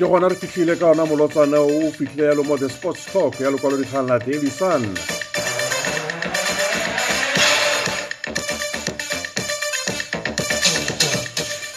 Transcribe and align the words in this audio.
ke 0.00 0.08
gona 0.08 0.28
re 0.32 0.36
fitlhile 0.40 0.78
ka 0.80 0.90
ona 0.90 1.04
molotsana 1.04 1.58
o 1.60 1.90
fitlhile 1.92 2.28
yalo 2.32 2.42
mo 2.42 2.56
the 2.56 2.68
sports 2.72 3.04
talk 3.12 3.36
ya 3.40 3.50
lekwalodikgang 3.52 4.08
la 4.08 4.16
daily 4.18 4.48
sun 4.48 4.80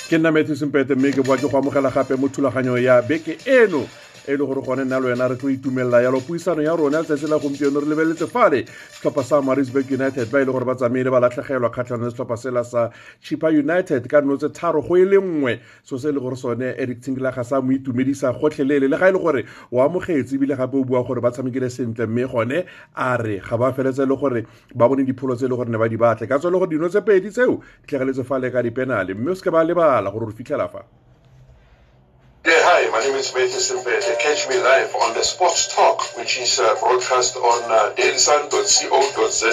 ke 0.08 0.16
nna 0.16 0.32
matthew 0.32 0.56
sempete 0.56 0.96
mme 0.96 1.12
ke 1.12 1.20
boa 1.20 1.36
ke 1.36 1.52
go 1.52 1.58
amogela 1.60 1.92
gape 1.92 2.16
mo 2.16 2.32
thulaganyong 2.32 2.80
ya 2.80 3.02
beke 3.04 3.36
eno 3.44 3.84
e 4.28 4.38
le 4.38 4.46
gore 4.46 4.62
gone 4.62 4.84
nna 4.86 5.00
le 5.00 5.08
wena 5.08 5.28
re 5.28 5.36
tlo 5.36 5.50
itumelela 5.50 6.02
yalo 6.02 6.20
puisano 6.22 6.62
ya 6.62 6.76
rona 6.76 6.98
ya 6.98 7.04
letsatsi 7.04 7.28
la 7.28 7.38
gompieno 7.38 7.80
re 7.80 7.88
lebeletse 7.88 8.28
fale 8.28 8.66
setlhopha 8.92 9.24
sa 9.24 9.42
marisburg 9.42 9.92
united 9.92 10.32
ba 10.32 10.40
e 10.42 10.46
le 10.46 10.52
gore 10.52 10.66
ba 10.66 10.76
tsamaile 10.76 11.12
ba 11.12 11.20
latlhegelwa 11.20 11.70
kgatlhano 11.70 12.06
le 12.06 12.12
setlhopha 12.12 12.38
sela 12.38 12.64
sa 12.64 12.90
chipa 13.22 13.48
united 13.52 14.08
ka 14.08 14.22
nno 14.22 14.38
tse 14.38 14.50
tharo 14.50 14.82
go 14.82 14.96
e 14.96 15.06
le 15.06 15.20
nngwe 15.20 15.60
so 15.84 15.98
se 15.98 16.10
e 16.10 16.12
le 16.12 16.20
gore 16.20 16.36
sone 16.36 16.76
eric 16.80 17.02
tinglaga 17.02 17.44
sa 17.44 17.62
mo 17.62 17.72
itumedisa 17.72 18.32
gotlhelele 18.32 18.88
le 18.88 18.98
ga 18.98 19.10
e 19.10 19.12
le 19.12 19.20
gore 19.20 19.46
o 19.72 19.82
amogetse 19.84 20.36
ebile 20.36 20.56
gape 20.56 20.78
o 20.78 20.84
bua 20.84 21.04
gore 21.04 21.20
ba 21.22 21.32
tshamekile 21.32 21.70
sentle 21.70 22.08
mme 22.08 22.24
gone 22.28 22.66
a 22.96 23.18
re 23.18 23.42
ga 23.44 23.58
ba 23.58 23.74
feletse 23.74 24.08
le 24.08 24.16
gore 24.16 24.48
ba 24.76 24.88
bone 24.88 25.04
dipholo 25.04 25.36
tse 25.36 25.46
e 25.46 25.50
le 25.50 25.56
gore 25.56 25.70
ne 25.70 25.78
ba 25.78 25.88
di 25.90 25.98
batle 25.98 26.28
ka 26.28 26.40
tswa 26.40 26.52
le 26.52 26.58
gore 26.58 26.70
dino 26.70 26.88
tse 26.88 27.02
pedi 27.02 27.30
tseo 27.30 27.60
tlhegeletse 27.88 28.24
fale 28.24 28.52
ka 28.52 28.64
dipenale 28.64 29.14
mme 29.14 29.32
o 29.32 29.36
seke 29.36 29.52
ba 29.52 29.64
lebala 29.64 30.08
gore 30.12 30.32
re 30.32 30.36
fitlhela 30.36 30.72
fa 30.72 30.84
Yeah, 30.84 31.00
hi, 31.00 31.03
my 32.94 33.00
name 33.02 33.18
is 33.18 33.34
Matthew 33.34 33.58
Simpete. 33.58 34.06
Catch 34.22 34.48
me 34.48 34.62
live 34.62 34.94
on 35.02 35.18
the 35.18 35.24
Sports 35.24 35.66
Talk, 35.74 36.14
which 36.16 36.38
is 36.38 36.60
uh, 36.60 36.78
broadcast 36.78 37.36
on 37.38 37.66
uh, 37.66 37.90
dailysun.co.za 37.98 39.50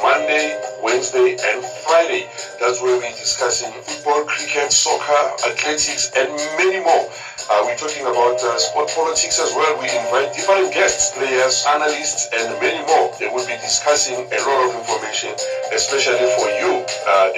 Monday, 0.00 0.56
Wednesday, 0.80 1.36
and 1.36 1.60
Friday. 1.84 2.24
That's 2.56 2.80
where 2.80 2.96
we're 2.96 3.12
discussing 3.20 3.68
football, 3.84 4.24
cricket, 4.24 4.72
soccer, 4.72 5.20
athletics, 5.44 6.08
and 6.16 6.32
many 6.56 6.80
more. 6.80 7.04
Uh, 7.52 7.68
we're 7.68 7.76
talking 7.76 8.08
about 8.08 8.40
uh, 8.40 8.56
sport 8.56 8.88
politics 8.96 9.36
as 9.36 9.52
well. 9.52 9.76
We 9.76 9.84
invite 9.84 10.32
different 10.32 10.72
guests, 10.72 11.12
players, 11.12 11.68
analysts, 11.68 12.32
and 12.32 12.48
many 12.64 12.80
more. 12.88 13.12
They 13.20 13.28
will 13.28 13.44
be 13.44 13.60
discussing 13.60 14.16
a 14.24 14.38
lot 14.48 14.72
of 14.72 14.80
information, 14.80 15.36
especially 15.68 16.32
for 16.32 16.48
you, 16.56 16.80
uh, 17.04 17.28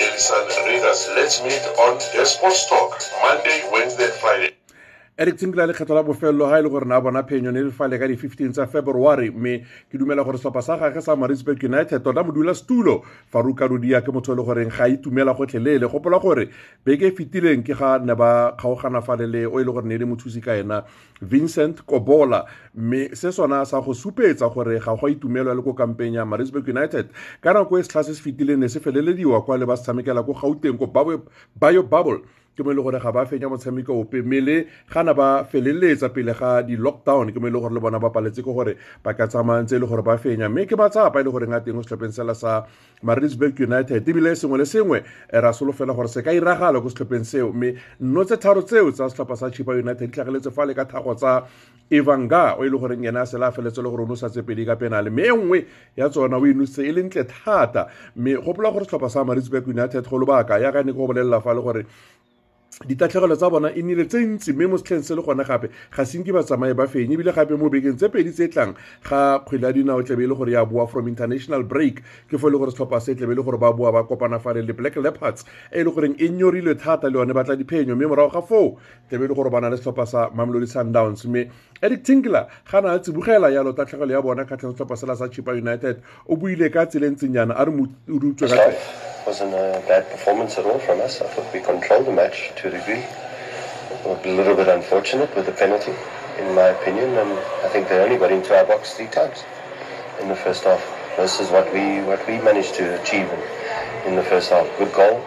readers. 0.71 1.11
Let's 1.19 1.43
meet 1.43 1.67
on 1.83 1.99
the 2.15 2.23
Sports 2.31 2.71
Talk, 2.71 3.03
Monday, 3.27 3.67
Wednesday, 3.75 4.07
Friday. 4.23 4.62
Eric 5.19 5.37
tinkla 5.37 5.67
lekgetho 5.67 5.95
la 5.95 6.03
bofelelo 6.03 6.49
ga 6.49 6.59
e 6.59 6.63
le 6.63 6.71
gore 6.71 6.87
na 6.87 6.99
bona 6.99 7.23
phenyo 7.23 7.53
ne 7.53 7.61
le 7.63 7.71
fale 7.71 7.99
ka 8.01 8.07
di-15 8.09 8.53
tsa 8.53 8.67
february 8.67 9.29
mme 9.31 9.61
ke 9.93 9.99
dumela 10.01 10.25
gore 10.25 10.39
setlhopha 10.41 10.63
sa 10.65 10.79
gage 10.81 11.03
sa 11.05 11.15
marisburg 11.15 11.63
united 11.63 12.01
tota 12.03 12.25
modula 12.25 12.55
setulo 12.57 13.05
faruka 13.29 13.69
rodia 13.69 14.01
ke 14.01 14.09
motho 14.09 14.33
e 14.33 14.37
le 14.37 14.43
goreng 14.43 14.73
ga 14.73 14.89
itumela 14.89 15.37
gotlhelele. 15.37 15.85
Gopola 15.85 16.19
gore 16.19 16.49
beke 16.83 17.05
e 17.05 17.13
fetileng 17.13 17.61
ke 17.61 17.77
ga 17.77 17.99
ne 17.99 18.15
ba 18.15 18.57
kgaogana 18.57 19.05
fale 19.05 19.29
le 19.29 19.45
o 19.45 19.61
e 19.61 19.65
le 19.65 19.73
gore 19.73 19.85
ne 19.85 19.95
e 19.95 19.99
le 19.99 20.07
mothusi 20.09 20.41
ka 20.41 20.57
ena 20.57 20.81
vincent 21.21 21.85
kobola. 21.85 22.47
Mme 22.75 23.13
se 23.13 23.33
sona 23.33 23.67
sa 23.67 23.83
go 23.85 23.93
supetsa 23.93 24.49
gore 24.49 24.81
ga 24.81 24.97
go 24.97 25.13
itumelwa 25.13 25.53
le 25.55 25.61
ko 25.61 25.75
kampeng 25.75 26.17
ya 26.17 26.25
marisburg 26.25 26.67
united. 26.73 27.13
Ka 27.43 27.53
nako 27.53 27.77
e 27.77 27.83
setlha 27.85 28.03
se 28.03 28.15
se 28.15 28.23
fetileng 28.25 28.65
ne 28.65 28.69
se 28.69 28.81
felelediwa 28.81 29.45
kwa 29.45 29.61
le 29.61 29.67
ba 29.67 29.77
se 29.77 29.85
tshamekela 29.85 30.25
ko 30.25 30.33
gauteng 30.33 30.79
ko 30.81 30.87
bio 30.89 31.83
bubble 31.83 32.25
ke 32.57 32.63
mo 32.63 32.71
e 32.71 32.75
le 32.75 32.83
gore 32.83 33.01
ga 33.01 33.13
ba 33.13 33.25
fenya 33.25 33.49
motshameko 33.49 33.97
ope 34.01 34.23
mmele 34.23 34.67
gana 34.93 35.15
ba 35.15 35.45
feleletsa 35.45 36.13
pele 36.13 36.35
ga 36.37 36.63
di-lockdown 36.63 37.33
ke 37.33 37.41
mo 37.41 37.49
e 37.49 37.51
le 37.51 37.59
gore 37.59 37.73
le 37.73 37.81
bona 37.81 37.99
ba 37.99 38.11
paletse 38.11 38.45
ke 38.45 38.53
gore 38.53 38.77
ba 39.03 39.15
ka 39.15 39.27
tsamayantse 39.27 39.77
e 39.77 39.79
le 39.81 39.87
gore 39.87 40.03
ba 40.03 40.19
fenya. 40.19 40.49
Mme 40.49 40.67
ke 40.67 40.77
batsapa 40.77 41.21
e 41.21 41.25
le 41.25 41.31
gore 41.31 41.49
nga 41.49 41.61
teng 41.61 41.79
o 41.79 41.83
setlhopheng 41.83 42.13
sela 42.13 42.35
sa 42.35 42.67
maritzburg 43.03 43.57
united 43.61 44.05
ebile 44.09 44.37
sengwe 44.37 44.59
le 44.59 44.67
sengwe 44.69 45.03
ra 45.33 45.53
solofela 45.53 45.97
gore 45.97 46.09
se 46.09 46.23
ka 46.23 46.33
iragala 46.33 46.81
ko 46.81 46.93
setlhopheng 46.93 47.25
seo. 47.25 47.53
Mme 47.53 47.73
nno 48.01 48.25
tse 48.25 48.37
tharo 48.37 48.63
tseo 48.63 48.93
tsa 48.93 49.09
setlhopha 49.09 49.37
sa 49.37 49.51
chipa 49.51 49.73
united 49.73 50.11
di 50.11 50.13
tlhageletse 50.13 50.53
fa 50.53 50.65
le 50.69 50.75
ka 50.75 50.85
thago 50.85 51.15
tsa 51.17 51.49
evanga 51.91 52.61
o 52.61 52.65
e 52.65 52.69
le 52.69 52.77
goreng 52.77 53.01
yena 53.05 53.25
a 53.25 53.27
sela 53.27 53.49
a 53.49 53.53
feletse 53.53 53.81
le 53.81 53.89
gore 53.89 54.05
o 54.05 54.07
ne 54.07 54.13
o 54.13 54.17
sa 54.17 54.29
tsepedi 54.29 54.69
ka 54.69 54.77
penale. 54.77 55.09
Mme 55.09 55.25
e 55.25 55.33
nngwe 55.33 55.59
ya 55.97 56.09
tsona 56.13 56.37
o 56.37 56.45
inositse 56.45 56.85
e 56.85 56.93
le 56.93 57.03
ntle 57.09 57.25
thata. 57.25 57.89
Mme 58.17 58.37
gopola 58.45 58.73
gore 58.73 58.85
setlhopha 58.85 59.09
sa 59.09 59.25
maritzburg 59.25 59.65
united 59.69 60.05
go 60.05 60.21
lobaka 60.21 60.61
yaka 60.61 60.85
ne 60.85 60.93
ke 60.93 60.99
go 61.01 61.09
bolelela 61.09 61.41
fa 61.41 61.57
le 61.57 61.63
gore 61.65 61.85
ditatlhegelo 62.81 63.37
tsa 63.37 63.51
bona 63.51 63.69
e 63.71 63.83
nnile 63.83 64.05
tse 64.09 64.19
ntsi 64.25 64.53
mme 64.53 64.67
mo 64.67 64.77
setlheng 64.79 65.05
se 65.05 65.15
le 65.15 65.23
gone 65.23 65.45
gape 65.45 65.69
ga 65.93 66.05
senke 66.05 66.33
ba 66.33 66.43
tsamaye 66.43 66.75
ba 66.75 66.87
fenye 66.89 67.15
ebile 67.15 67.33
gape 67.33 67.53
mo 67.53 67.69
bekeng 67.69 67.97
tse 67.97 68.09
pedi 68.09 68.33
tse 68.33 68.49
tlang 68.49 68.75
ga 69.05 69.39
kgwele 69.45 69.67
ya 69.67 69.73
dinao 69.73 70.03
tlebe 70.03 70.25
e 70.25 70.27
le 70.27 70.35
gore 70.35 70.53
ya 70.53 70.65
boa 70.65 70.87
from 70.89 71.09
international 71.09 71.63
break 71.63 72.03
ke 72.29 72.41
fo 72.41 72.49
e 72.49 72.51
le 72.51 72.59
gore 72.59 72.73
setlhopha 72.73 73.01
se 73.01 73.15
tlebe 73.15 73.33
e 73.33 73.37
le 73.37 73.43
gore 73.43 73.59
ba 73.59 73.73
boa 73.73 73.93
ba 73.93 74.05
kopana 74.05 74.41
fale 74.41 74.65
le 74.65 74.73
black 74.73 74.97
leopards 74.97 75.45
e 75.71 75.81
e 75.81 75.85
le 75.85 75.91
goreng 75.93 76.17
e 76.19 76.29
nyorilwe 76.29 76.75
thata 76.75 77.09
le 77.13 77.19
yone 77.19 77.33
batla 77.33 77.57
diphenyo 77.57 77.95
mme 77.95 78.07
morago 78.09 78.33
ga 78.33 78.43
foo 78.43 78.79
tlebe 79.09 79.25
e 79.25 79.29
le 79.29 79.35
gore 79.35 79.51
ba 79.51 79.61
na 79.61 79.69
le 79.69 79.77
setlhopha 79.77 80.07
sa 80.07 80.31
mamelodi 80.35 80.67
sundowns 80.67 81.25
mme 81.29 81.47
eric 81.83 82.03
tinkler 82.03 82.49
ga 82.65 82.81
na 82.81 82.97
a 82.97 82.99
tsibogela 82.99 83.53
yalo 83.53 83.77
tatlhegelo 83.77 84.13
ya 84.13 84.23
bona 84.23 84.45
kgatlheng 84.45 84.73
setlhopha 84.73 84.97
sela 84.97 85.17
sa 85.17 85.29
chipa 85.29 85.53
united 85.53 86.01
o 86.27 86.37
buile 86.37 86.73
ka 86.73 86.89
tseleng 86.89 87.21
tsenyana 87.21 87.55
a 87.55 87.65
re 87.65 87.71
mo 87.71 87.87
rutswe 88.09 88.49
ka 88.49 89.13
wasn't 89.27 89.55
a 89.55 89.83
bad 89.87 90.09
performance 90.11 90.59
at 90.59 90.65
all 90.65 90.79
from 90.79 91.01
us. 91.01 91.21
I 91.21 91.27
thought 91.27 91.53
we 91.53 91.61
controlled 91.61 92.07
the 92.07 92.13
match 92.13 92.53
to 92.63 92.69
a 92.69 92.79
degree. 92.79 93.05
A 94.05 94.37
little 94.37 94.55
bit 94.55 94.69
unfortunate 94.69 95.35
with 95.35 95.47
the 95.47 95.53
penalty, 95.53 95.93
in 96.39 96.55
my 96.55 96.69
opinion, 96.69 97.11
and 97.19 97.31
I 97.65 97.69
think 97.69 97.89
they 97.89 97.99
only 97.99 98.17
got 98.17 98.31
into 98.31 98.57
our 98.57 98.65
box 98.65 98.95
three 98.95 99.09
times 99.09 99.43
in 100.21 100.29
the 100.29 100.37
first 100.37 100.65
half. 100.65 100.81
This 101.17 101.41
is 101.41 101.51
what 101.51 101.67
we 101.75 102.01
what 102.03 102.25
we 102.27 102.39
managed 102.39 102.75
to 102.75 103.01
achieve 103.03 103.29
in, 103.29 103.43
in 104.07 104.17
the 104.17 104.23
first 104.23 104.51
half. 104.51 104.67
Good 104.79 104.93
goal, 104.95 105.21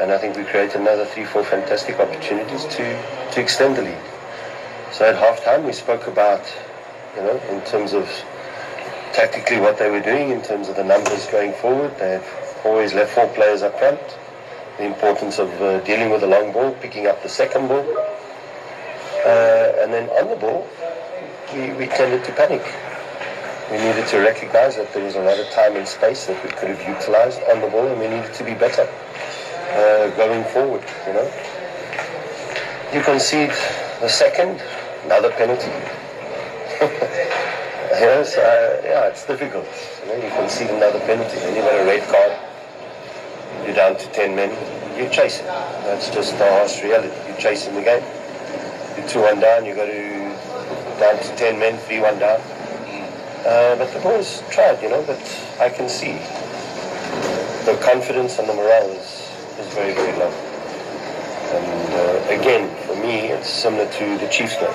and 0.00 0.10
I 0.10 0.18
think 0.18 0.36
we 0.36 0.44
created 0.44 0.80
another 0.80 1.04
three, 1.04 1.24
four 1.24 1.44
fantastic 1.44 2.00
opportunities 2.00 2.64
to 2.76 2.84
to 3.32 3.40
extend 3.40 3.76
the 3.76 3.82
lead. 3.82 4.04
So 4.92 5.04
at 5.04 5.16
half 5.16 5.44
time, 5.44 5.64
we 5.64 5.72
spoke 5.72 6.06
about, 6.06 6.44
you 7.14 7.22
know, 7.22 7.36
in 7.50 7.60
terms 7.62 7.92
of 7.92 8.08
tactically 9.12 9.60
what 9.60 9.78
they 9.78 9.90
were 9.90 10.00
doing, 10.00 10.30
in 10.30 10.42
terms 10.42 10.68
of 10.68 10.76
the 10.76 10.84
numbers 10.84 11.26
going 11.26 11.52
forward. 11.52 11.92
They've 11.98 12.26
always 12.64 12.94
left 12.94 13.12
four 13.12 13.28
players 13.28 13.62
up 13.62 13.78
front. 13.78 14.00
The 14.78 14.86
importance 14.86 15.38
of 15.38 15.50
uh, 15.62 15.78
dealing 15.84 16.10
with 16.10 16.22
the 16.22 16.26
long 16.26 16.52
ball, 16.52 16.72
picking 16.80 17.06
up 17.06 17.22
the 17.22 17.28
second 17.28 17.68
ball. 17.68 17.86
Uh, 19.24 19.80
and 19.80 19.92
then 19.92 20.08
on 20.10 20.28
the 20.28 20.36
ball, 20.36 20.66
we, 21.54 21.72
we 21.74 21.86
tended 21.86 22.24
to 22.24 22.32
panic. 22.32 22.62
We 23.70 23.78
needed 23.78 24.06
to 24.08 24.18
recognize 24.18 24.76
that 24.76 24.92
there 24.92 25.04
was 25.04 25.14
a 25.14 25.22
lot 25.22 25.38
of 25.38 25.48
time 25.50 25.76
and 25.76 25.86
space 25.86 26.26
that 26.26 26.42
we 26.42 26.50
could 26.50 26.68
have 26.68 26.82
utilized 26.88 27.40
on 27.50 27.60
the 27.60 27.68
ball, 27.68 27.86
and 27.86 28.00
we 28.00 28.08
needed 28.08 28.34
to 28.34 28.44
be 28.44 28.54
better 28.54 28.82
uh, 28.82 30.10
going 30.16 30.44
forward, 30.44 30.82
you 31.06 31.12
know. 31.14 31.30
You 32.92 33.00
concede 33.02 33.54
the 34.00 34.08
second, 34.08 34.60
another 35.04 35.30
penalty. 35.30 35.70
yes, 37.94 38.36
uh, 38.36 38.82
yeah, 38.84 39.06
it's 39.06 39.24
difficult. 39.24 39.66
You, 40.02 40.08
know, 40.08 40.16
you 40.16 40.30
concede 40.30 40.70
another 40.70 40.98
penalty, 41.00 41.38
then 41.38 41.54
you 41.54 41.62
got 41.62 41.80
a 41.80 41.86
red 41.86 42.02
card 42.10 42.43
you're 43.64 43.74
down 43.74 43.96
to 43.96 44.06
10 44.12 44.34
men, 44.34 44.50
you 44.98 45.08
chase 45.10 45.40
it. 45.40 45.46
That's 45.46 46.10
just 46.10 46.38
the 46.38 46.44
harsh 46.44 46.82
reality. 46.82 47.14
You're 47.28 47.36
chasing 47.36 47.74
the 47.74 47.82
game. 47.82 48.02
You're 48.96 49.08
2 49.08 49.20
1 49.20 49.40
down, 49.40 49.64
you 49.64 49.74
got 49.74 49.86
to 49.86 50.14
down 50.98 51.18
to 51.22 51.36
10 51.36 51.58
men, 51.58 51.78
3 51.78 52.00
1 52.00 52.18
down. 52.18 52.40
Uh, 53.46 53.76
but 53.76 53.92
the 53.92 54.00
boys 54.00 54.42
tried, 54.50 54.80
you 54.82 54.88
know, 54.88 55.02
but 55.02 55.20
I 55.60 55.68
can 55.68 55.88
see 55.88 56.14
the 57.66 57.78
confidence 57.82 58.38
and 58.38 58.48
the 58.48 58.54
morale 58.54 58.88
is, 58.90 59.30
is 59.58 59.66
very, 59.74 59.92
very 59.92 60.16
low. 60.18 60.30
And 61.52 61.94
uh, 61.94 62.40
again, 62.40 62.74
for 62.86 62.96
me, 62.96 63.28
it's 63.28 63.48
similar 63.48 63.90
to 63.90 64.18
the 64.18 64.28
Chiefs 64.28 64.56
game. 64.56 64.72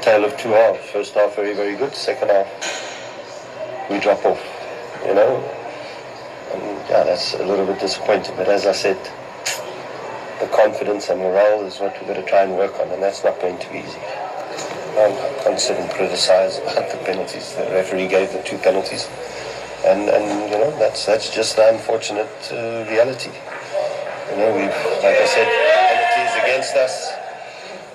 Tale 0.00 0.24
of 0.24 0.36
two 0.36 0.50
halves. 0.50 0.78
First 0.90 1.14
half, 1.14 1.36
very, 1.36 1.54
very 1.54 1.76
good. 1.76 1.94
Second 1.94 2.30
half, 2.30 3.88
we 3.90 3.98
drop 4.00 4.24
off, 4.24 4.42
you 5.06 5.14
know. 5.14 5.61
Yeah, 6.92 7.04
that's 7.04 7.32
a 7.32 7.46
little 7.46 7.64
bit 7.64 7.80
disappointing. 7.80 8.36
But 8.36 8.48
as 8.48 8.66
I 8.66 8.72
said, 8.72 9.00
the 10.40 10.46
confidence 10.52 11.08
and 11.08 11.20
morale 11.20 11.64
is 11.64 11.80
what 11.80 11.96
we've 11.96 12.06
got 12.06 12.20
to 12.20 12.22
try 12.28 12.42
and 12.42 12.52
work 12.54 12.78
on, 12.80 12.88
and 12.90 13.02
that's 13.02 13.24
not 13.24 13.40
going 13.40 13.56
to 13.56 13.68
be 13.72 13.78
easy. 13.78 13.98
I'm 15.00 15.16
consider 15.40 15.80
and 15.80 15.90
criticize 15.90 16.58
about 16.68 16.92
the 16.92 16.98
penalties. 16.98 17.56
The 17.56 17.64
referee 17.72 18.08
gave 18.08 18.30
the 18.34 18.42
two 18.42 18.58
penalties, 18.58 19.08
and 19.88 20.10
and 20.12 20.52
you 20.52 20.58
know 20.60 20.68
that's 20.78 21.06
that's 21.06 21.34
just 21.34 21.56
the 21.56 21.72
unfortunate 21.72 22.28
uh, 22.52 22.84
reality. 22.84 23.32
You 24.28 24.36
know, 24.36 24.52
we've 24.52 24.76
like 25.00 25.16
I 25.16 25.24
said, 25.24 25.48
penalties 25.48 26.32
against 26.44 26.76
us, 26.76 27.08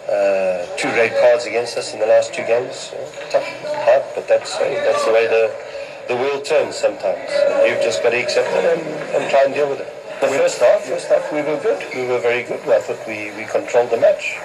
uh, 0.09 0.65
two 0.75 0.89
red 0.97 1.13
cards 1.21 1.45
against 1.45 1.77
us 1.77 1.93
in 1.93 1.99
the 1.99 2.07
last 2.07 2.33
two 2.33 2.45
games. 2.49 2.89
Tough, 3.29 3.45
hard, 3.85 4.01
but 4.15 4.27
that's 4.27 4.55
uh, 4.55 4.65
that's 4.65 5.05
the 5.05 5.13
way 5.13 5.27
the 5.27 5.66
the 6.07 6.15
wheel 6.15 6.41
turns 6.41 6.75
sometimes. 6.75 7.29
And 7.29 7.67
you've 7.67 7.83
just 7.83 8.01
got 8.01 8.11
to 8.11 8.19
accept 8.19 8.47
it 8.47 8.63
and, 8.63 8.81
and 9.15 9.29
try 9.29 9.43
and 9.43 9.53
deal 9.53 9.69
with 9.69 9.81
it. 9.81 9.91
The 10.21 10.27
first 10.33 10.59
half, 10.59 10.81
first 10.81 11.07
half 11.07 11.31
we 11.31 11.43
were 11.43 11.59
good. 11.59 11.83
We 11.93 12.07
were 12.07 12.19
very 12.19 12.43
good. 12.43 12.63
I 12.67 12.79
thought 12.79 12.99
we, 13.05 13.31
we 13.35 13.45
controlled 13.45 13.91
the 13.91 13.99
match. 13.99 14.39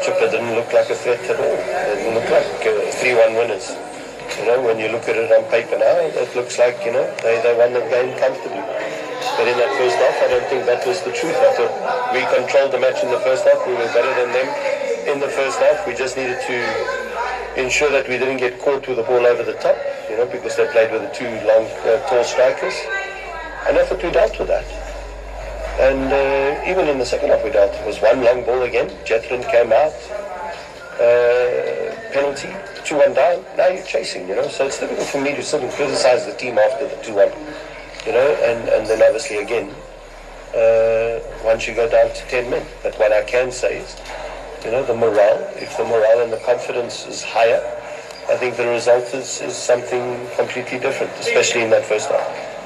Chippa 0.00 0.30
didn't 0.30 0.54
look 0.54 0.72
like 0.72 0.88
a 0.88 0.94
threat 0.94 1.20
at 1.26 1.36
all. 1.36 1.58
It 1.58 1.98
didn't 1.98 2.14
look 2.14 2.30
like 2.30 2.46
uh, 2.62 2.88
3-1 3.02 3.34
winners. 3.34 3.74
You 4.38 4.46
know, 4.46 4.62
when 4.62 4.78
you 4.78 4.88
look 4.88 5.10
at 5.10 5.18
it 5.18 5.28
on 5.34 5.44
paper 5.50 5.76
now, 5.76 5.98
it 5.98 6.30
looks 6.36 6.58
like, 6.58 6.78
you 6.86 6.92
know, 6.92 7.04
they, 7.26 7.42
they 7.42 7.52
won 7.58 7.74
the 7.74 7.82
game 7.90 8.14
comfortably. 8.16 8.62
But 9.34 9.50
in 9.50 9.58
that 9.58 9.74
first 9.74 9.98
half, 9.98 10.16
I 10.22 10.28
don't 10.30 10.46
think 10.46 10.64
that 10.66 10.86
was 10.86 11.02
the 11.02 11.10
truth. 11.10 11.34
I 11.34 11.50
thought 11.58 11.74
we 12.14 12.22
controlled 12.30 12.70
the 12.70 12.78
match 12.78 13.02
in 13.02 13.10
the 13.10 13.20
first 13.20 13.44
half. 13.44 13.58
We 13.66 13.74
were 13.74 13.90
better 13.90 14.14
than 14.14 14.30
them 14.30 14.48
in 15.10 15.18
the 15.18 15.28
first 15.28 15.58
half. 15.58 15.86
We 15.86 15.94
just 15.94 16.16
needed 16.16 16.38
to 16.46 16.56
ensure 17.58 17.90
that 17.90 18.08
we 18.08 18.18
didn't 18.18 18.38
get 18.38 18.60
caught 18.60 18.86
with 18.86 18.96
the 18.96 19.02
ball 19.02 19.26
over 19.26 19.42
the 19.42 19.58
top, 19.58 19.76
you 20.10 20.16
know, 20.16 20.26
because 20.26 20.56
they 20.56 20.66
played 20.68 20.90
with 20.92 21.02
the 21.02 21.12
two 21.14 21.28
long, 21.46 21.66
uh, 21.84 22.06
tall 22.08 22.24
strikers. 22.24 22.74
And 23.66 23.76
I 23.76 23.84
thought 23.84 24.02
we 24.02 24.10
dealt 24.10 24.38
with 24.38 24.48
that. 24.48 24.64
And 25.78 26.12
uh, 26.12 26.70
even 26.70 26.88
in 26.88 26.98
the 26.98 27.06
second 27.06 27.30
half, 27.30 27.44
we 27.44 27.50
dealt. 27.50 27.72
It 27.74 27.86
was 27.86 28.00
one 28.00 28.22
long 28.22 28.44
ball 28.44 28.62
again. 28.62 28.88
Jethren 29.04 29.48
came 29.50 29.72
out. 29.72 29.94
Uh, 30.98 31.94
penalty, 32.10 32.48
2 32.84 32.96
1 32.96 33.14
down. 33.14 33.44
Now 33.56 33.68
you're 33.68 33.84
chasing, 33.84 34.28
you 34.28 34.34
know. 34.34 34.48
So 34.48 34.66
it's 34.66 34.80
difficult 34.80 35.06
for 35.06 35.20
me 35.20 35.36
to 35.36 35.42
sit 35.42 35.62
and 35.62 35.70
criticize 35.72 36.26
the 36.26 36.34
team 36.34 36.58
after 36.58 36.88
the 36.88 36.96
2 37.02 37.14
1, 37.14 37.28
you 38.06 38.12
know. 38.12 38.36
And, 38.42 38.68
and 38.68 38.86
then 38.86 39.02
obviously, 39.02 39.38
again, 39.38 39.70
uh, 40.54 41.20
once 41.44 41.68
you 41.68 41.74
go 41.74 41.88
down 41.88 42.08
to 42.08 42.28
10 42.28 42.50
men. 42.50 42.66
But 42.82 42.98
what 42.98 43.12
I 43.12 43.22
can 43.22 43.52
say 43.52 43.78
is, 43.78 43.96
you 44.64 44.72
know, 44.72 44.82
the 44.82 44.94
morale, 44.94 45.46
if 45.56 45.76
the 45.76 45.84
morale 45.84 46.20
and 46.22 46.32
the 46.32 46.38
confidence 46.38 47.06
is 47.06 47.22
higher, 47.22 47.62
I 48.28 48.36
think 48.36 48.56
the 48.56 48.68
result 48.68 49.14
is, 49.14 49.40
is 49.40 49.56
something 49.56 50.28
completely 50.36 50.78
different, 50.78 51.12
especially 51.18 51.62
in 51.62 51.70
that 51.70 51.84
first 51.84 52.10
half. 52.10 52.57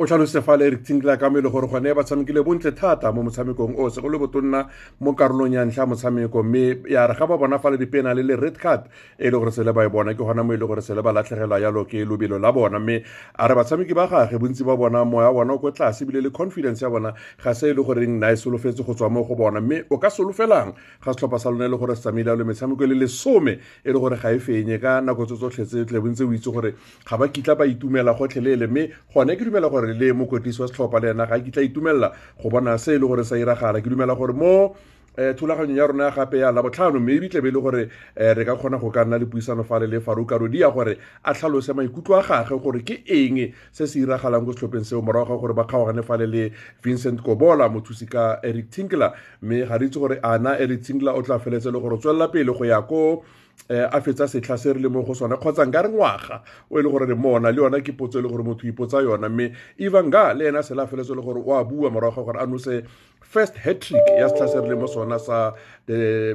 O 0.00 0.06
tlhalose 0.06 0.40
fa 0.42 0.56
le 0.56 0.66
eric 0.66 0.84
tinkla 0.84 1.16
ka 1.18 1.26
e 1.26 1.42
gore 1.42 1.66
gone 1.66 1.92
ba 1.92 2.04
tshamekile 2.04 2.44
bontle 2.44 2.70
thata 2.70 3.10
mo 3.10 3.24
motshamekong 3.24 3.74
o 3.76 3.90
segolo 3.90 4.16
botonna 4.16 4.68
mo 5.00 5.12
karolong 5.12 5.52
ya 5.52 5.64
ntlha 5.64 5.86
motshameko 5.90 6.42
mme 6.44 6.86
ya 6.86 7.04
re 7.08 7.14
ga 7.18 7.26
ba 7.26 7.36
bona 7.36 7.58
fa 7.58 7.70
le 7.70 7.78
dipenale 7.78 8.22
le 8.22 8.36
red 8.36 8.56
card 8.56 8.86
e 9.18 9.28
le 9.28 9.36
gore 9.36 9.50
sele 9.50 9.74
ba 9.74 9.82
e 9.82 9.88
bona 9.90 10.14
ke 10.14 10.22
gona 10.22 10.44
mo 10.44 10.54
e 10.54 10.56
le 10.56 10.66
gore 10.66 10.82
sele 10.82 11.02
ba 11.02 11.10
latlhegelwa 11.10 11.58
yalo 11.58 11.84
ke 11.84 12.06
lobelo 12.06 12.38
la 12.38 12.52
bona 12.52 12.78
mme 12.78 13.02
a 13.34 13.48
re 13.48 13.54
batshameki 13.58 13.92
ba 13.92 14.06
gage 14.06 14.38
bontsi 14.38 14.62
ba 14.62 14.76
bona 14.76 15.02
moya 15.04 15.32
bona 15.34 15.54
o 15.54 15.58
ko 15.58 15.72
tlase 15.74 16.06
ebile 16.06 16.22
le 16.22 16.30
confidence 16.30 16.80
ya 16.80 16.90
bona 16.90 17.12
ga 17.42 17.52
se 17.52 17.70
e 17.70 17.74
le 17.74 17.82
goreng 17.82 18.22
na 18.22 18.30
e 18.30 18.36
solofetse 18.38 18.86
go 18.86 18.94
tswa 18.94 19.10
mo 19.10 19.26
go 19.26 19.34
bona 19.34 19.60
mme 19.60 19.82
o 19.90 19.98
ka 19.98 20.14
solofelang 20.14 20.78
ga 21.02 21.10
setlhopha 21.10 21.42
sa 21.42 21.50
lone 21.50 21.66
e 21.66 21.68
le 21.68 21.76
gore 21.76 21.96
se 21.98 22.06
tsamaile 22.06 22.38
le 22.38 22.44
metshameko 22.46 22.84
e 22.84 22.86
le 22.86 22.94
lesome 23.02 23.58
e 23.82 23.90
le 23.90 23.98
gore 23.98 24.14
ga 24.14 24.30
e 24.30 24.38
fenye 24.38 24.78
ka 24.78 25.00
nako 25.02 25.26
tse 25.26 25.34
tsotlhe 25.34 25.66
tse 25.66 25.84
tle 25.90 25.98
bontse 25.98 26.22
o 26.22 26.30
itse 26.30 26.54
gore 26.54 26.78
ga 27.02 27.18
ba 27.18 27.26
kitla 27.26 27.58
ba 27.58 27.66
itumela 27.66 28.14
gotlhelele 28.14 28.70
mme 28.70 28.94
gone 29.10 29.34
ke 29.34 29.42
dumela 29.42 29.66
gore 29.66 29.87
le 29.94 30.12
mokotlisi 30.12 30.60
wa 30.60 30.68
setlhopha 30.68 31.00
le 31.00 31.10
ena 31.10 31.26
ga 31.26 31.38
ke 31.38 31.50
tla 31.50 31.62
itumelela 31.62 32.12
go 32.42 32.50
bona 32.50 32.78
se 32.78 32.94
e 32.94 32.98
le 32.98 33.06
gore 33.06 33.24
sa 33.24 33.36
iragala. 33.36 33.80
Ke 33.80 33.88
dumela 33.88 34.16
gore 34.16 34.32
mo 34.32 34.74
um 35.18 35.34
thulaganyong 35.34 35.76
ya 35.76 35.86
rona 35.86 36.04
ya 36.04 36.10
gape 36.10 36.38
ya 36.38 36.52
labotlhano 36.52 37.00
mme 37.00 37.12
ebitle 37.16 37.40
be 37.42 37.48
e 37.48 37.52
le 37.52 37.60
gore 37.60 37.82
um 38.16 38.34
re 38.34 38.44
ka 38.44 38.54
kgona 38.54 38.78
go 38.78 38.90
ka 38.90 39.04
nna 39.04 39.18
le 39.18 39.26
puisano 39.26 39.64
fale 39.64 39.86
le 39.86 40.00
farokarodi 40.00 40.60
ya 40.60 40.70
gore 40.70 40.98
a 41.24 41.34
tlhalose 41.34 41.74
maikutlo 41.74 42.14
a 42.14 42.22
gage 42.22 42.54
gore 42.62 42.80
ke 42.84 43.02
eng 43.06 43.52
se 43.72 43.86
se 43.86 43.98
iragalang 43.98 44.46
ko 44.46 44.52
setlhopheng 44.52 44.84
seo 44.86 45.02
morago 45.02 45.34
ga 45.34 45.40
gore 45.40 45.54
ba 45.54 45.64
kgaogane 45.64 46.02
fale 46.06 46.26
le 46.26 46.52
vincent 46.82 47.18
kobola 47.22 47.68
mothusi 47.68 48.06
ka 48.06 48.38
eric 48.44 48.70
tinkler 48.70 49.12
mme 49.42 49.66
ga 49.66 49.76
re 49.78 49.86
itse 49.86 49.98
gore 49.98 50.20
ana 50.22 50.54
eric 50.60 50.82
tinkler 50.82 51.14
o 51.18 51.22
tla 51.22 51.38
feletse 51.38 51.66
le 51.72 51.80
gore 51.80 51.94
o 51.94 51.98
tswelela 51.98 52.28
pele 52.30 52.54
go 52.54 52.64
ya 52.64 52.82
ko 52.82 53.24
eh 53.24 53.47
a 53.68 54.00
fetsa 54.00 54.28
setlha 54.28 54.58
se 54.58 54.72
re 54.72 54.80
le 54.80 54.88
mo 54.88 55.02
go 55.02 55.14
sone 55.14 55.36
kgotsa 55.36 55.66
nka 55.66 55.82
re 55.82 55.88
ngwaga 55.88 56.42
o 56.70 56.78
e 56.78 56.82
le 56.82 56.88
gore 56.90 57.06
re 57.06 57.14
mona 57.14 57.50
le 57.50 57.56
yona 57.56 57.80
ke 57.80 57.92
potso 57.92 58.18
e 58.18 58.22
le 58.22 58.28
gore 58.28 58.42
motho 58.42 58.66
ipotsa 58.66 59.02
yona 59.02 59.28
mme 59.28 59.52
evenga 59.78 60.34
le 60.34 60.48
ena 60.48 60.62
sela 60.62 60.86
feletse 60.86 61.14
le 61.14 61.22
gore 61.22 61.42
o 61.44 61.54
a 61.54 61.64
bua 61.64 61.90
morago 61.90 62.24
ga 62.24 62.32
gore 62.32 62.40
a 62.40 62.46
nose 62.46 62.84
first 63.20 63.56
hat-trick 63.56 64.06
ya 64.18 64.28
setlha 64.28 64.48
se 64.48 64.60
re 64.60 64.68
le 64.68 64.76
mo 64.76 64.86
sona 64.86 65.18
sa 65.18 65.52
eh, 65.88 66.34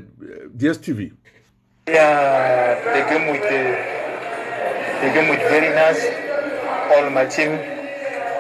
dstv 0.54 1.12
Yeah, 1.86 2.80
the 2.96 3.04
game 3.12 3.28
with 3.28 3.44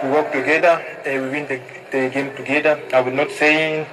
we 0.03 0.09
work 0.09 0.31
together 0.31 0.83
and 1.05 1.23
we 1.23 1.29
win 1.29 1.47
the, 1.47 1.61
the 1.91 2.09
game 2.09 2.35
together. 2.35 2.79
I 2.93 3.01
will 3.01 3.13
not 3.13 3.31
say 3.31 3.87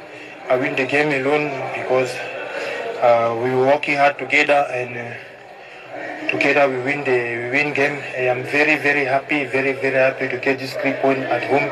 I 0.48 0.56
win 0.56 0.74
the 0.76 0.86
game 0.86 1.08
alone 1.08 1.50
because 1.74 2.10
uh, 3.00 3.34
we 3.42 3.50
were 3.50 3.66
working 3.66 3.96
hard 3.96 4.18
together 4.18 4.66
and 4.70 4.96
uh, 4.96 6.30
together 6.30 6.68
we 6.68 6.78
win 6.84 7.04
the 7.04 7.18
we 7.44 7.50
win 7.50 7.74
game. 7.74 7.96
I 8.16 8.28
am 8.28 8.42
very 8.44 8.76
very 8.76 9.04
happy, 9.04 9.44
very 9.44 9.72
very 9.72 9.96
happy 9.96 10.28
to 10.28 10.38
get 10.38 10.58
this 10.58 10.74
three 10.74 10.92
point 10.94 11.20
at 11.20 11.44
home. 11.44 11.68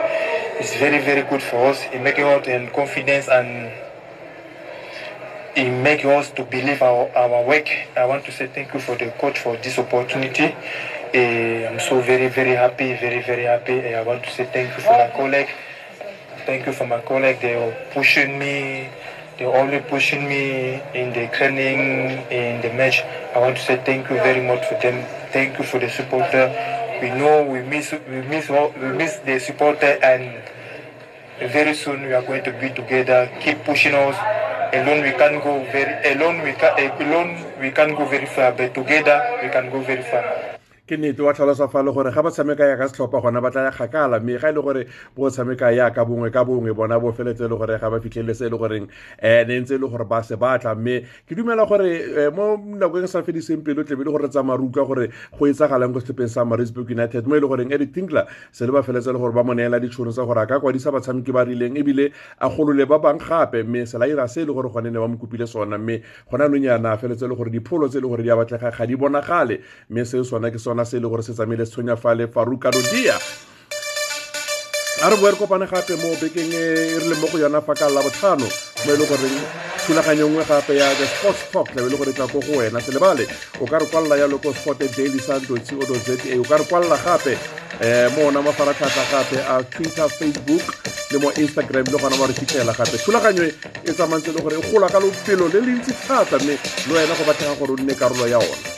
It's 0.60 0.74
very 0.76 0.98
very 1.04 1.22
good 1.22 1.42
for 1.42 1.66
us. 1.66 1.82
It 1.92 2.00
makes 2.00 2.18
us 2.18 2.46
and 2.48 2.72
confidence 2.72 3.28
and 3.28 3.70
it 5.54 5.70
makes 5.82 6.04
us 6.04 6.30
to 6.32 6.44
believe 6.44 6.82
our, 6.82 7.10
our 7.16 7.44
work. 7.44 7.68
I 7.96 8.04
want 8.06 8.24
to 8.26 8.32
say 8.32 8.46
thank 8.46 8.72
you 8.74 8.80
for 8.80 8.96
the 8.96 9.10
coach 9.18 9.38
for 9.38 9.56
this 9.56 9.78
opportunity. 9.78 10.54
Eh, 11.12 11.68
I'm 11.68 11.80
so 11.80 12.00
very, 12.00 12.28
very 12.28 12.54
happy, 12.54 12.94
very, 12.96 13.22
very 13.22 13.44
happy. 13.44 13.94
I 13.94 14.02
want 14.02 14.22
to 14.24 14.30
say 14.30 14.44
thank 14.52 14.76
you 14.76 14.82
for 14.82 14.92
my 14.92 15.10
colleague. 15.16 15.48
Thank 16.46 16.66
you 16.66 16.72
for 16.72 16.86
my 16.86 17.00
colleague. 17.00 17.40
They 17.40 17.54
are 17.54 17.72
pushing 17.92 18.38
me. 18.38 18.88
They're 19.38 19.54
only 19.54 19.78
pushing 19.78 20.28
me 20.28 20.82
in 20.94 21.12
the 21.12 21.30
training, 21.30 22.26
in 22.26 22.60
the 22.60 22.72
match. 22.74 23.02
I 23.34 23.38
want 23.38 23.56
to 23.56 23.62
say 23.62 23.76
thank 23.86 24.10
you 24.10 24.16
very 24.16 24.44
much 24.44 24.66
for 24.66 24.74
them. 24.82 25.06
Thank 25.30 25.58
you 25.58 25.64
for 25.64 25.78
the 25.78 25.88
supporter. 25.88 26.50
We 27.00 27.10
know 27.10 27.44
we 27.44 27.62
miss, 27.62 27.92
we 27.92 28.22
miss, 28.22 28.48
we 28.50 28.88
miss 28.98 29.18
the 29.18 29.38
supporter 29.38 29.94
and 30.02 30.42
very 31.38 31.74
soon 31.74 32.02
we 32.02 32.14
are 32.14 32.22
going 32.22 32.42
to 32.42 32.52
be 32.58 32.70
together. 32.70 33.30
Keep 33.40 33.62
pushing 33.64 33.94
us. 33.94 34.16
Alone 34.74 35.02
we 35.02 35.12
can't 35.12 35.42
go 35.42 35.64
very 35.72 36.12
alone 36.12 36.42
we 36.42 36.52
can 36.52 36.74
alone 37.00 37.40
we 37.60 37.70
can't 37.70 37.96
go 37.96 38.04
very 38.04 38.26
far, 38.26 38.52
but 38.52 38.74
together 38.74 39.38
we 39.40 39.48
can 39.48 39.70
go 39.70 39.80
very 39.80 40.02
far. 40.02 40.57
Ke 40.88 40.96
nnete 40.96 41.20
wa 41.22 41.32
tlhalosa 41.36 41.68
fa 41.68 41.82
le 41.82 41.92
gore 41.92 42.10
ga 42.10 42.22
ba 42.22 42.30
tshameka 42.30 42.64
ya 42.64 42.76
ka 42.76 42.88
setlhopha 42.88 43.20
gona 43.20 43.40
ba 43.44 43.50
tla 43.50 43.68
ya 43.68 43.70
kgakala 43.70 44.20
mme 44.20 44.38
ga 44.40 44.48
e 44.48 44.52
le 44.56 44.62
gore 44.62 44.86
bo 45.14 45.28
tshameka 45.28 45.70
ya 45.76 45.90
ka 45.90 46.04
bongwe 46.04 46.32
ka 46.32 46.44
bongwe 46.44 46.72
bona 46.72 46.98
bo 46.98 47.12
feletse 47.12 47.44
e 47.44 47.48
le 47.48 47.56
gore 47.56 47.76
ga 47.78 47.90
ba 47.90 48.00
fitlhelele 48.00 48.34
se 48.34 48.46
e 48.46 48.50
le 48.50 48.56
goreng 48.56 48.88
um 48.88 49.46
ne 49.48 49.60
ntse 49.60 49.76
e 49.76 49.78
le 49.78 49.86
gore 49.86 50.04
ba 50.08 50.22
se 50.22 50.36
batla 50.36 50.74
mme 50.74 51.04
ke 51.28 51.36
dumela 51.36 51.68
gore 51.68 51.84
eh, 51.84 52.30
mo 52.32 52.56
nakong 52.56 53.04
e 53.04 53.06
sa 53.06 53.20
fediseng 53.22 53.60
pelo 53.60 53.84
tlebe 53.84 54.04
le 54.04 54.10
gore 54.10 54.28
tsa 54.32 54.42
maruka 54.42 54.80
gore 54.88 55.12
go 55.36 55.44
etsagalang 55.46 55.92
ko 55.92 56.00
setlhopheng 56.00 56.32
sa 56.32 56.44
marisburg 56.44 56.88
united 56.90 57.26
mo 57.28 57.36
e 57.36 57.40
le 57.40 57.46
goreng 57.46 57.68
eric 57.72 57.92
tinkler 57.92 58.24
se 58.50 58.64
le 58.64 58.72
ba 58.72 58.82
feletse 58.82 59.12
le 59.12 59.18
gore 59.20 59.32
ba 59.36 59.44
mo 59.44 59.52
neela 59.52 59.76
ditšhono 59.76 60.08
tsa 60.12 60.24
gore 60.24 60.40
a 60.40 60.46
ka 60.46 60.56
kwadisa 60.56 60.88
batshameki 60.88 61.32
ba 61.32 61.44
rileng 61.44 61.76
ebile 61.76 62.12
a 62.40 62.48
golole 62.48 62.88
ba 62.88 62.98
bang 62.98 63.20
gape 63.20 63.60
mme 63.62 63.84
se 63.84 63.98
la 63.98 64.08
ira 64.08 64.24
se 64.28 64.40
e 64.40 64.44
le 64.48 64.52
gore 64.56 64.72
gone 64.72 64.88
ne 64.88 64.98
ba 64.98 65.08
mo 65.08 65.20
kopile 65.20 65.46
sona 65.46 65.76
mme 65.76 66.00
gona 66.30 66.48
nonyana 66.48 66.92
a 66.92 66.96
feletse 66.96 67.28
le 67.28 67.36
gore 67.36 67.50
dipholo 67.50 67.88
tse 67.88 67.98
e 67.98 68.00
le 68.00 68.08
gore 68.08 68.22
di 68.22 68.30
a 68.30 68.36
batlega 68.36 68.70
ga 68.72 68.86
di 68.86 68.96
bonagale 68.96 69.60
mme 69.90 70.04
seo 70.04 70.24
sona 70.24 70.50
ke 70.50 70.58
sona 70.58 70.77
se 70.84 70.96
e 70.96 71.00
le 71.00 71.08
gore 71.08 71.22
se 71.22 71.32
tsamaile 71.32 71.64
se 71.66 71.72
tshwenya 71.72 71.96
fale 71.96 72.26
faruka 72.26 72.70
rodia 72.70 73.18
a 75.02 75.08
re 75.08 75.16
boe 75.16 75.32
kopane 75.32 75.66
gape 75.66 75.94
mo 75.96 76.10
bekeng 76.20 76.52
e 76.52 76.98
re 76.98 77.06
leng 77.06 77.20
mo 77.20 77.28
go 77.30 77.38
yona 77.38 77.60
fa 77.60 77.74
ka 77.74 77.88
labotlhano 77.88 78.46
mo 78.84 78.92
e 78.92 78.96
le 78.96 79.06
goreng 79.06 79.38
thulaganyo 79.86 80.28
nngwe 80.28 80.44
gape 80.44 80.76
ya 80.76 80.94
the 80.94 81.06
sports 81.06 81.42
talk 81.52 81.70
tlabe 81.72 81.88
le 81.88 81.96
gore 81.96 82.12
tla 82.12 82.26
ko 82.26 82.40
go 82.40 82.58
wena 82.58 82.80
se 82.80 82.92
lebale 82.92 83.28
o 83.60 83.66
ka 83.66 83.78
re 83.78 83.86
kwalela 83.86 84.16
yalo 84.18 84.38
ko 84.38 84.52
sport 84.52 84.78
daily 84.96 85.18
sun 85.18 85.40
co 85.46 85.54
za 85.56 86.14
o 86.34 86.44
ka 86.44 86.56
re 86.58 86.64
kwalela 86.64 86.98
gape 86.98 87.38
um 87.80 88.14
mo 88.14 88.26
ona 88.26 88.42
mafaratlhatlha 88.42 89.04
gape 89.10 89.38
a 89.38 89.62
twitter 89.70 90.08
facebook 90.08 90.66
le 91.10 91.18
mo 91.18 91.32
instagram 91.38 91.86
le 91.86 91.98
gona 91.98 92.16
ba 92.16 92.26
re 92.26 92.34
fitlhela 92.34 92.74
gape 92.74 92.98
thulaganyo 92.98 93.44
e 93.84 93.92
tsamantse 93.92 94.32
le 94.32 94.42
gore 94.42 94.58
e 94.58 94.72
gola 94.72 94.88
ka 94.90 94.98
lopelo 94.98 95.48
le 95.48 95.60
le 95.60 95.72
ntsi 95.78 95.94
thata 96.06 96.38
mme 96.42 96.58
le 96.88 96.92
wena 96.92 97.14
go 97.14 97.24
batlega 97.24 97.54
gore 97.54 97.72
o 97.72 97.76
nne 97.76 97.94
karolo 97.94 98.26
ya 98.26 98.38
ona 98.38 98.77